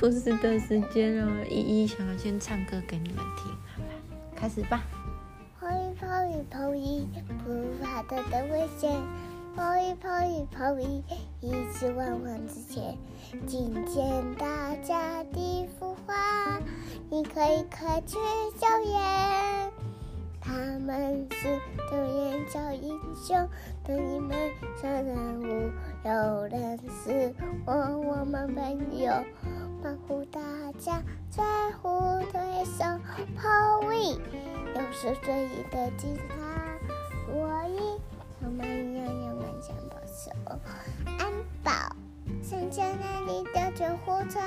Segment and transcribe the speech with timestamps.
[0.00, 3.92] 故事的时间哦，依依想要先唱歌给你们听，好吧？
[4.34, 4.82] 开始吧。
[5.60, 7.06] 跑一跑一跑一，
[7.44, 8.98] 不怕的的危险。
[9.54, 11.04] 跑一跑一跑一，
[11.42, 12.96] 一直往往之前。
[13.46, 16.62] 今天大家的呼唤，
[17.10, 18.16] 你可以快去
[18.58, 19.70] 救援。
[20.40, 23.46] 他们是救援小英雄，
[23.84, 24.30] 等你们
[24.80, 25.70] 上任务。
[26.06, 27.34] 有人是
[27.66, 29.12] 我，我们朋友，
[29.82, 30.40] 保护大
[30.78, 31.42] 家，在
[31.80, 32.84] 乎对手。
[33.36, 34.12] 跑位，
[34.74, 36.22] 又是最意的警察。
[37.28, 37.98] 我一
[38.40, 40.30] 他们一样勇敢像保守。
[41.18, 41.32] 安
[41.64, 41.72] 保，
[42.42, 44.38] 山丘那里的救护车。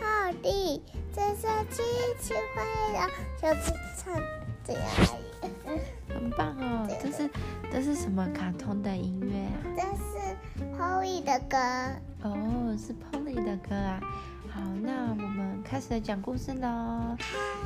[0.00, 1.82] 好的，这是机
[2.20, 4.14] 器坏了小子唱
[4.64, 5.82] 这样而已。
[6.12, 7.30] 很棒哦，这是
[7.70, 9.58] 这是什么卡通的音乐啊？
[9.76, 11.56] 这是 Polly 的歌。
[12.22, 14.00] 哦，是 Polly 的歌啊。
[14.62, 16.68] 好，那我们开始讲故事喽。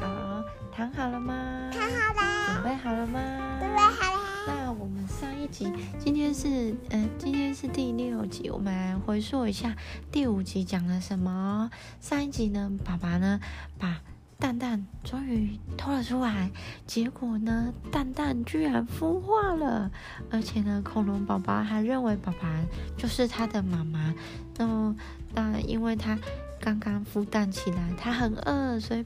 [0.01, 1.71] 好，躺好了吗？
[1.71, 2.55] 躺好了。
[2.55, 3.21] 准备好了吗？
[3.61, 4.21] 准备好了。
[4.47, 9.77] 那我们上一集，今天是嗯，今天是第六集，我们来回溯一下
[10.11, 11.71] 第五集讲了什么。
[12.01, 13.41] 上一集呢，爸爸呢
[13.79, 14.01] 把。
[14.39, 16.51] 蛋蛋终于偷了出来，
[16.87, 19.91] 结果呢，蛋蛋居然孵化了，
[20.31, 22.55] 而且呢，恐龙宝宝还认为爸爸
[22.99, 24.15] 就是他的妈妈。
[24.59, 24.95] 那
[25.35, 26.19] 那因为他
[26.61, 29.05] 刚刚孵蛋起来，它很饿，所以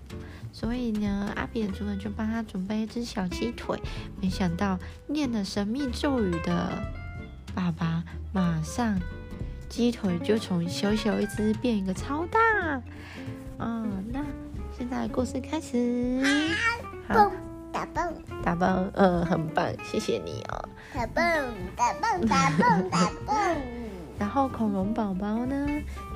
[0.52, 3.80] 所以呢，阿比的主人就帮他准备一只小鸡腿。
[4.20, 6.82] 没想到念了神秘咒语的
[7.54, 8.98] 爸爸，马上
[9.68, 12.38] 鸡腿就从小小一只变一个超大。
[13.58, 14.24] 嗯，那。
[14.78, 16.22] 现在故事开始，
[17.06, 17.30] 好，
[17.70, 20.68] 打蹦，打蹦，嗯，很棒，谢谢你哦。
[20.94, 21.22] 打蹦，
[21.76, 23.36] 打蹦，打蹦，打蹦。
[24.20, 25.66] 然后恐龙宝宝呢，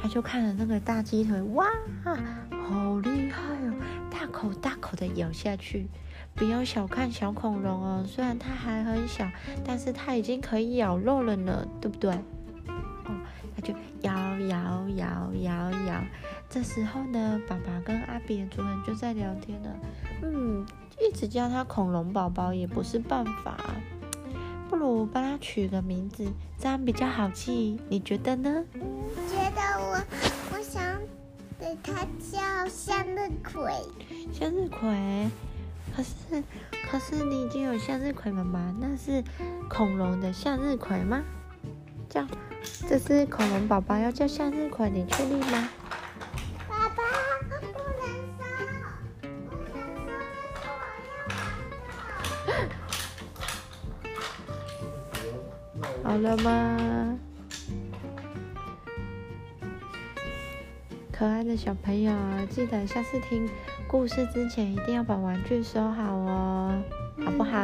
[0.00, 1.64] 他就看了那个大鸡腿，哇，
[2.04, 3.74] 好厉害哦，
[4.10, 5.88] 大口大口的咬下去。
[6.34, 9.26] 不要小看小恐龙哦，虽然它还很小，
[9.64, 12.12] 但是它已经可以咬肉了呢，对不对？
[12.12, 13.16] 哦，
[13.56, 14.12] 它就咬
[14.48, 16.04] 咬咬咬咬。
[16.50, 19.70] 这时候呢，爸爸跟阿比的主人就在聊天了。
[20.22, 20.66] 嗯，
[21.00, 23.56] 一直叫他恐龙宝宝也不是办法，
[24.76, 26.26] 不如帮他取个名字，
[26.58, 27.80] 这样比较好记。
[27.88, 28.64] 你觉得呢？
[29.28, 30.02] 觉得我，
[30.52, 30.82] 我想
[31.58, 33.72] 给他叫向日葵。
[34.32, 35.30] 向日葵？
[35.94, 36.42] 可是，
[36.90, 38.74] 可是你已经有向日葵了吗？
[38.80, 39.22] 那是
[39.68, 41.22] 恐龙的向日葵吗？
[42.08, 42.26] 叫，
[42.88, 45.68] 这是恐龙宝宝要叫向日葵，你确定吗？
[56.34, 57.18] 了吗？
[61.12, 62.12] 可爱的小朋友，
[62.50, 63.48] 记得下次听
[63.86, 66.82] 故事之前一定要把玩具收好哦，
[67.24, 67.58] 好不好？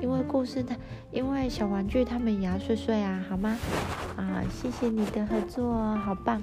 [0.00, 0.74] 因为故事它，
[1.10, 3.56] 因为小玩具他们也要睡睡啊，好吗？
[4.16, 6.42] 啊，谢谢你的合作，好棒！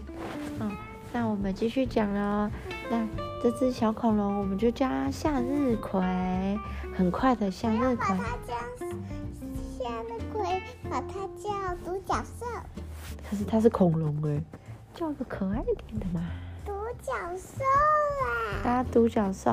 [0.59, 0.71] 嗯，
[1.11, 2.51] 那我们继续讲了。
[2.91, 3.07] 那
[3.41, 5.99] 这只小恐龙，我们就叫它向日葵，
[6.95, 8.15] 很快的向日葵。
[10.89, 12.45] 把它叫独角兽，
[13.29, 14.41] 可是它是恐龙哎，
[14.93, 16.21] 叫个可爱一点的嘛。
[16.65, 16.71] 独
[17.01, 17.63] 角兽
[18.23, 18.61] 啊！
[18.63, 19.51] 它独角兽。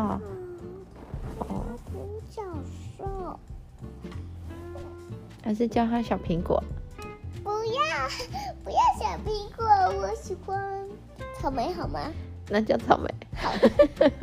[1.38, 2.42] 哦，独角
[2.98, 3.38] 兽。
[5.44, 6.62] 还是叫它小苹果？
[7.42, 8.08] 不要，
[8.62, 9.64] 不要小苹果，
[10.00, 10.88] 我喜欢
[11.40, 12.00] 草莓，好吗？
[12.48, 13.08] 那叫草莓。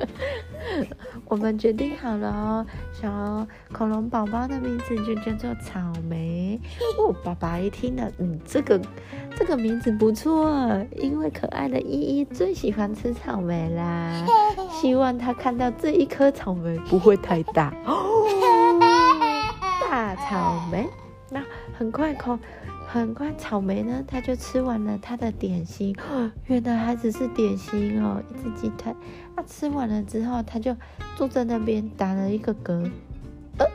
[1.26, 6.60] 我们决定好了哦，小恐龙宝宝的名字就叫做草莓。
[6.98, 8.80] 哦，爸爸一听了，嗯，这个
[9.36, 10.50] 这个名字不错，
[10.96, 14.26] 因为可爱的依依最喜欢吃草莓啦。
[14.82, 18.26] 希望他看到这一颗草莓不会太大哦，
[19.90, 20.88] 大草莓。
[21.30, 21.44] 那
[21.78, 22.38] 很快口。
[22.92, 25.96] 很快，草莓呢，他就吃完了他的点心。
[26.48, 28.92] 原来还只是点心哦，一只鸡腿。
[29.36, 30.76] 他吃完了之后，他就
[31.16, 32.90] 坐在那边打了一个嗝。
[33.60, 33.66] 呃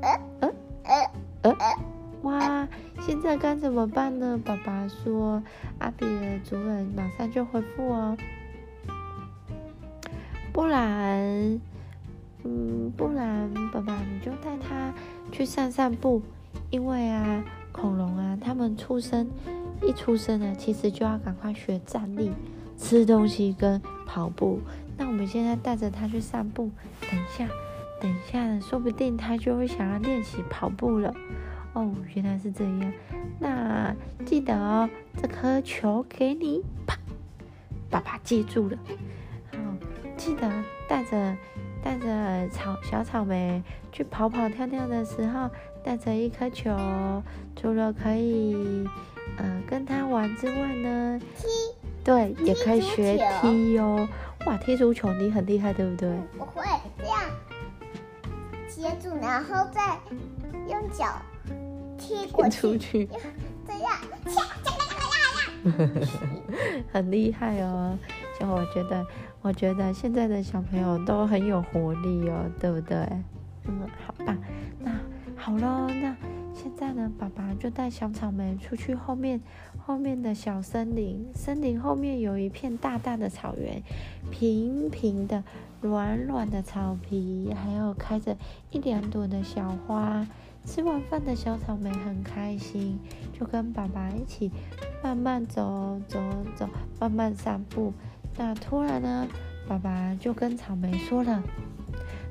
[0.00, 1.10] 呃呃
[1.42, 1.78] 呃呃！
[2.22, 2.68] 哇，
[3.02, 4.40] 现在该怎么办呢？
[4.42, 5.42] 爸爸说，
[5.78, 8.16] 阿比的主人马上就回复哦。
[10.54, 11.60] 不然，
[12.42, 14.94] 嗯，不然，爸爸你就带他
[15.30, 16.22] 去散散步，
[16.70, 17.44] 因为啊。
[17.76, 19.28] 恐龙啊，他们出生
[19.82, 22.32] 一出生呢，其实就要赶快学站立、
[22.78, 24.60] 吃东西跟跑步。
[24.96, 26.70] 那我们现在带着它去散步，
[27.02, 27.46] 等一下，
[28.00, 31.14] 等一下，说不定它就会想要练习跑步了。
[31.74, 32.92] 哦，原来是这样。
[33.38, 33.94] 那
[34.24, 34.88] 记得哦，
[35.20, 36.96] 这颗球给你，啪！
[37.90, 38.78] 爸爸记住了。
[39.52, 39.58] 好，
[40.16, 40.50] 记得
[40.88, 41.36] 带着
[41.86, 43.62] 带着草小草莓
[43.92, 45.48] 去跑跑跳跳的时候，
[45.84, 46.76] 带着一颗球，
[47.54, 48.84] 除了可以
[49.38, 51.46] 呃跟他玩之外呢，踢，
[52.02, 54.08] 对，也可以足学球踢哦。
[54.46, 56.10] 哇，踢足球你很厉害，对不对？
[56.36, 56.64] 我会
[56.98, 57.20] 这样
[58.68, 59.96] 接住，然后再
[60.68, 61.22] 用脚
[61.96, 63.08] 踢过去，踢出去。
[63.64, 63.92] 这样，
[64.24, 66.10] 恰恰恰恰恰
[66.92, 67.96] 很厉害哦。
[68.46, 69.06] 我觉得，
[69.42, 72.96] 我觉得现在的小朋友都很有活力哦，对不对？
[73.64, 74.36] 嗯，好吧。
[74.80, 74.92] 那
[75.36, 76.16] 好喽，那
[76.54, 79.40] 现在呢，爸爸就带小草莓出去后面
[79.78, 83.82] 后面的小森林，森林后面有一片大大的草原，
[84.30, 85.44] 平平的、
[85.80, 88.36] 软软的草皮，还有开着
[88.70, 90.26] 一两朵的小花。
[90.64, 92.98] 吃完饭的小草莓很开心，
[93.32, 94.50] 就跟爸爸一起
[95.00, 96.20] 慢慢走走
[96.56, 96.68] 走，
[96.98, 97.92] 慢慢散步。
[98.36, 99.26] 那突然呢，
[99.68, 101.42] 爸爸就跟草莓说了，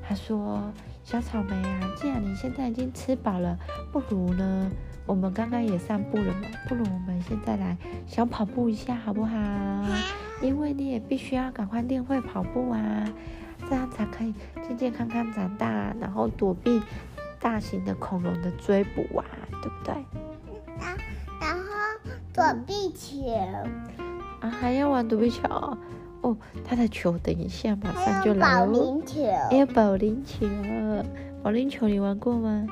[0.06, 0.72] 他说
[1.02, 3.58] ：“小草莓啊，既然你现在已经吃饱了，
[3.92, 4.70] 不如呢，
[5.04, 7.76] 我们刚刚也散步了嘛，不如我们现在来
[8.06, 9.36] 小跑步一下好不好？
[10.42, 13.04] 因为你也必须要赶快练会跑步啊，
[13.68, 14.32] 这样才可以
[14.62, 16.80] 健健康康长大，然后躲避
[17.40, 19.24] 大型的恐龙的追捕啊，
[19.62, 19.94] 对不对？
[20.78, 20.96] 然
[21.40, 21.64] 然后
[22.32, 23.16] 躲避球，
[24.40, 25.42] 啊，还要玩躲避球
[26.26, 26.30] 哦。
[26.30, 28.66] 哦，他的球等一下马上就来保。
[28.66, 29.22] 龄球。
[29.50, 30.46] 还有保龄球，
[31.42, 32.66] 保龄球你玩过吗？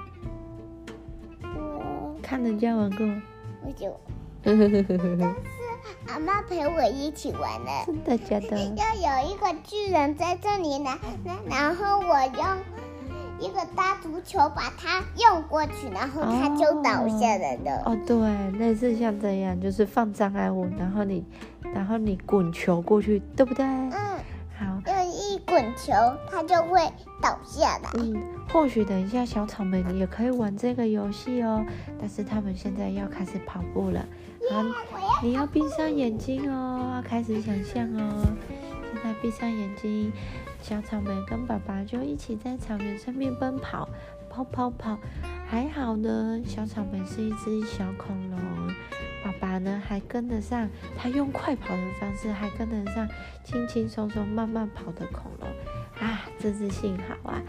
[1.42, 3.06] 我看人家玩过。
[3.64, 3.94] 我就
[4.42, 5.20] 真
[6.08, 7.92] 阿妈陪我一起玩的。
[8.04, 8.56] 的假的？
[8.76, 12.44] 要有一个巨人在这里呢，然然后我用
[13.44, 17.82] 一个大足球把它用过去，然后它就倒下来了。
[17.84, 21.22] 哦，对，类似像这样，就是放障碍物，然后你，
[21.74, 23.62] 然后你滚球过去，对不对？
[23.66, 23.92] 嗯，
[24.58, 25.92] 好，用一滚球，
[26.30, 26.80] 它就会
[27.20, 27.90] 倒下来。
[27.98, 28.16] 嗯，
[28.50, 31.62] 或许等一下小草莓你也可以玩这个游戏哦，
[32.00, 34.02] 但是他们现在要开始跑步了，
[34.50, 34.64] 好，要
[35.22, 38.24] 你要闭上眼睛哦，要开始想象哦。
[38.94, 40.12] 现在闭上眼睛，
[40.64, 43.86] 小草莓跟爸爸就一起在草原上面奔跑
[44.30, 44.98] 跑跑跑。
[45.46, 48.40] 还好呢小草莓是一只小恐龙
[49.22, 50.66] 爸爸呢还跟得上
[50.96, 53.06] 他用快跑的方式还跟得上
[53.44, 55.48] 轻轻松松慢慢跑的恐龙。
[56.00, 57.42] 啊这只幸好啊。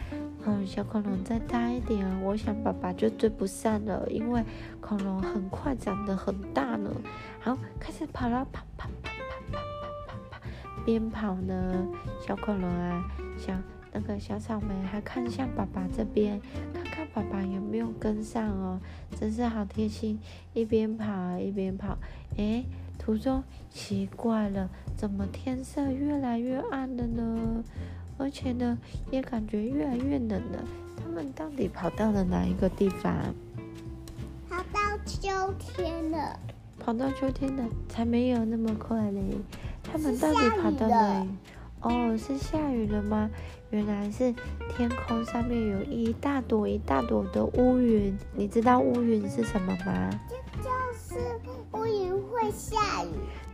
[0.44, 4.44] 嗯小恐龙再大一点我想爸爸就追不上了因为
[4.81, 6.91] 恐龙很快长得很大呢。
[7.39, 8.89] 好开始跑啦跑跑
[10.85, 11.87] 边跑呢，
[12.25, 13.03] 小恐龙啊，
[13.37, 13.53] 小
[13.91, 16.39] 那个小草莓还看向爸爸这边，
[16.73, 18.79] 看看爸爸有没有跟上哦，
[19.19, 20.19] 真是好贴心，
[20.53, 21.97] 一边跑一边跑。
[22.37, 22.65] 诶，
[22.99, 27.63] 途中奇怪了，怎么天色越来越暗了呢？
[28.17, 28.77] 而且呢，
[29.11, 30.63] 也感觉越来越冷了。
[31.03, 33.13] 他们到底跑到了哪一个地方？
[34.49, 36.39] 跑到秋天了，
[36.79, 39.21] 跑到秋天了，才没有那么快嘞。
[39.91, 41.29] 他们到底跑到哪里？
[41.81, 43.29] 哦，是下雨了吗？
[43.69, 44.33] 原来是
[44.75, 48.17] 天空上面有一大朵一大朵的乌云。
[48.33, 50.10] 你知道乌云是什么吗？
[50.62, 51.19] 就是
[51.74, 53.10] 乌云会下雨，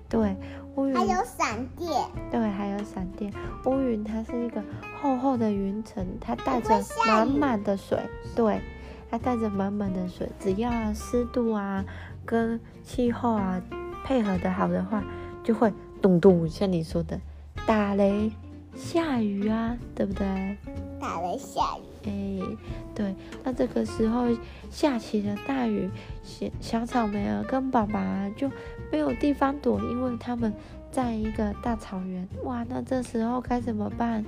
[0.08, 0.36] 对，
[0.76, 1.92] 乌云还有闪电。
[2.30, 3.34] 对，还有闪电。
[3.66, 4.64] 乌云它是一个
[5.02, 8.00] 厚厚的云层，它带着满满的水。
[8.36, 8.62] 对，
[9.10, 11.84] 它带着满满的水，只要湿度啊
[12.26, 13.62] 跟气候啊
[14.06, 15.04] 配合的好的话，
[15.44, 17.20] 就会咚咚，像你说的
[17.66, 18.32] 打雷、
[18.76, 20.58] 下雨啊，对不对？
[21.00, 22.58] 打雷下雨，哎，
[22.96, 24.28] 对，那这个时候
[24.70, 25.90] 下起了大雨，
[26.24, 28.50] 小小草莓啊跟爸爸啊就
[28.92, 30.54] 没有地方躲，因为他们
[30.92, 32.28] 在一个大草原。
[32.44, 34.26] 哇，那这时候该怎么办？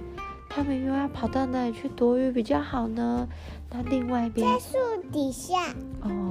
[0.49, 3.27] 他们又要跑到哪里去躲雨比较好呢？
[3.71, 4.77] 那另外一边在树
[5.11, 5.73] 底下。
[6.01, 6.22] 哦，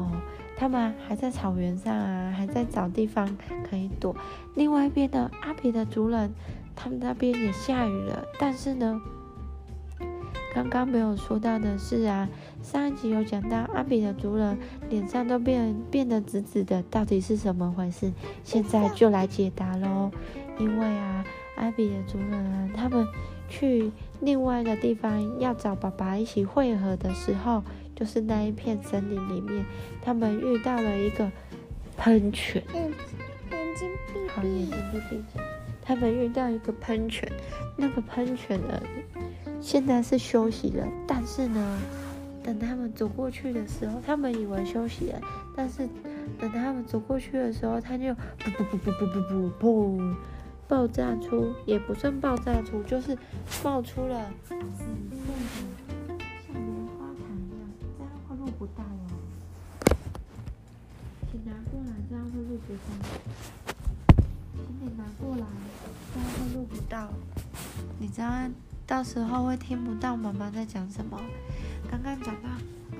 [0.63, 3.29] 他们还在草原上啊，还在找地方
[3.69, 4.15] 可以躲。
[4.55, 6.33] 另外一边的，阿比的族人，
[6.77, 9.01] 他们那边也下雨了，但是呢，
[10.55, 12.29] 刚刚没有说到的是啊，
[12.63, 14.57] 上一集有讲到阿比的族人
[14.89, 18.13] 脸上都变变得紫紫的，到底是怎么回事？
[18.45, 20.13] 现在就来解答喽。
[20.61, 21.25] 因为啊，
[21.57, 23.05] 阿比的族人啊，他们
[23.49, 23.91] 去
[24.21, 27.65] 另外一个地方要找爸爸一起会合的时候，
[28.03, 29.65] 就是那一片森林里面，
[30.03, 31.31] 他们遇到了一个
[31.97, 32.61] 喷泉。
[32.75, 32.91] 眼
[33.77, 33.89] 睛
[34.41, 35.25] 病，眼睛病，
[35.81, 37.31] 他们遇到一个喷泉。
[37.77, 38.83] 那个喷泉呢，
[39.61, 40.85] 现在是休息了。
[41.07, 41.79] 但是呢，
[42.43, 45.21] 等他们走过去的时候，他们以为休息了。
[45.55, 45.89] 但是
[46.41, 48.17] 等他们走过去的时候，他就嘣、
[48.59, 50.15] 不、不、不、不、不、不
[50.67, 53.17] 爆炸出，也不算爆炸出，就是
[53.63, 54.29] 冒出了。
[58.63, 59.11] 不到哦。
[61.33, 62.81] 请拿过来，这样会录不到。
[64.55, 65.47] 请你拿过来，
[66.15, 67.11] 这样会录不到。
[67.99, 68.53] 你这样
[68.87, 71.21] 到时候会听不到妈妈在讲什么。
[71.91, 72.49] 刚刚讲到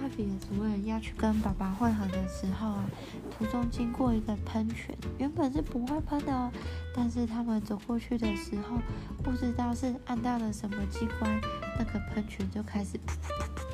[0.03, 2.85] 艾比的主人要去跟爸爸会合的时候啊，
[3.31, 6.51] 途中经过一个喷泉，原本是不会喷的哦，
[6.93, 8.79] 但是他们走过去的时候，
[9.23, 11.41] 不知道是按到了什么机关，
[11.79, 13.72] 那个喷泉就开始噗噗噗噗，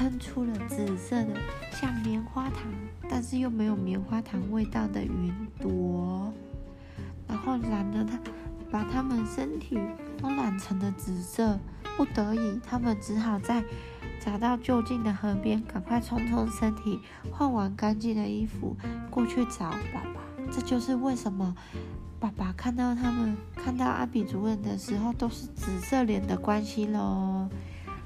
[0.00, 1.34] 喷出了紫色的
[1.70, 2.62] 像棉花糖，
[3.06, 6.32] 但是又没有棉花糖味道的云朵，
[7.28, 8.18] 然后染了它，
[8.70, 9.78] 把他们身体
[10.16, 11.60] 都染成了紫色，
[11.98, 13.62] 不得已，他们只好在。
[14.24, 16.98] 找到就近的河边，赶快冲冲身体，
[17.30, 18.74] 换完干净的衣服，
[19.10, 20.20] 过去找爸爸。
[20.50, 21.54] 这就是为什么
[22.18, 27.50] 爸爸看到他们看到阿比主人的时候都是紫色脸的关系喽。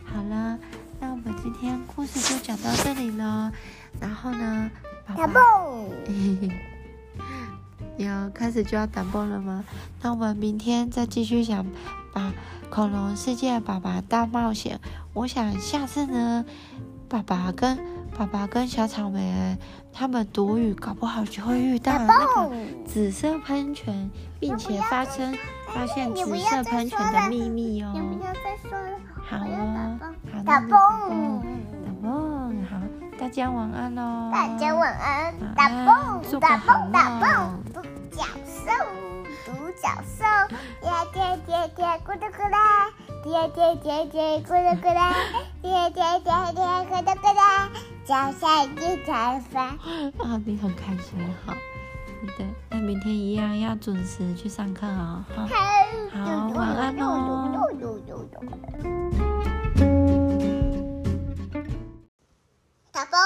[0.05, 0.59] 好了，
[1.01, 3.53] 那我们今天故事就讲到这里了。
[4.01, 4.71] 然后呢，
[5.17, 5.91] 打蹦，
[7.97, 9.65] 要开始就要打蹦了吗？
[10.03, 11.65] 那我们明天再继续讲
[12.13, 12.33] 把
[12.71, 14.81] 恐龙世界爸爸大冒险。
[15.13, 16.45] 我想下次呢，
[17.09, 17.79] 爸爸跟
[18.17, 19.57] 爸爸跟小草莓
[19.93, 22.51] 他们躲雨，搞不好就会遇到那个
[22.87, 24.11] 紫色喷泉，
[24.41, 25.37] 并且发生
[25.73, 27.93] 发现紫色喷泉的秘密哦。
[27.93, 28.99] 不要再说了。
[29.27, 29.99] 好哦，
[30.33, 30.71] 好打蹦，
[31.85, 32.77] 打蹦，好，
[33.19, 33.95] 大家晚安。
[33.95, 34.31] 喽。
[34.33, 37.81] 大家晚安，打蹦，打蹦，打蹦，独
[38.15, 38.71] 角兽，
[39.47, 40.25] 独角兽，
[40.81, 42.57] 爹爹爹爹，咕噜咕噜。
[43.25, 45.15] 爹爹爹爹咕噜咕噜，
[45.63, 47.41] 爹爹爹爹咕噜咕噜，
[48.05, 49.69] 脚下一条帆。
[49.69, 51.55] 啊，你很开心哈，
[52.37, 52.47] 对，
[52.85, 55.47] 明天一样要准时去上课哦，好，
[56.13, 57.51] 好，晚安哦。
[62.93, 63.19] 打包。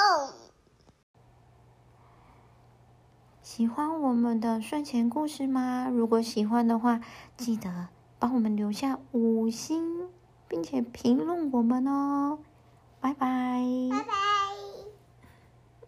[3.43, 5.89] 喜欢我们的睡前故事吗？
[5.91, 7.01] 如果喜欢的话，
[7.35, 7.89] 记得。
[8.21, 10.09] 帮我们留下五星，
[10.47, 12.39] 并且评论我们哦，
[12.99, 13.63] 拜拜。
[13.91, 14.28] 拜拜。